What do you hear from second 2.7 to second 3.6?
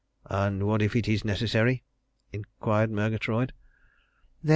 Murgatroyd.